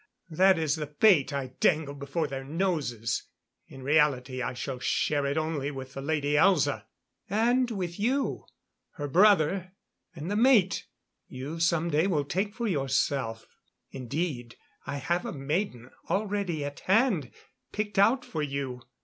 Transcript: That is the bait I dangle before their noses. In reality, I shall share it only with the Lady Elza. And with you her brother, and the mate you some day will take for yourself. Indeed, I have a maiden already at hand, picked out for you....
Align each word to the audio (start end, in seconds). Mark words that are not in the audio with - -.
That 0.31 0.57
is 0.57 0.77
the 0.77 0.87
bait 0.87 1.31
I 1.31 1.51
dangle 1.59 1.93
before 1.93 2.25
their 2.25 2.43
noses. 2.43 3.27
In 3.67 3.83
reality, 3.83 4.41
I 4.41 4.55
shall 4.55 4.79
share 4.79 5.27
it 5.27 5.37
only 5.37 5.69
with 5.69 5.93
the 5.93 6.01
Lady 6.01 6.33
Elza. 6.33 6.85
And 7.29 7.69
with 7.69 7.99
you 7.99 8.47
her 8.93 9.07
brother, 9.07 9.73
and 10.15 10.31
the 10.31 10.35
mate 10.35 10.87
you 11.27 11.59
some 11.59 11.91
day 11.91 12.07
will 12.07 12.25
take 12.25 12.55
for 12.55 12.67
yourself. 12.67 13.45
Indeed, 13.91 14.55
I 14.87 14.97
have 14.97 15.23
a 15.23 15.31
maiden 15.33 15.91
already 16.09 16.65
at 16.65 16.79
hand, 16.79 17.29
picked 17.71 17.99
out 17.99 18.25
for 18.25 18.41
you.... 18.41 18.81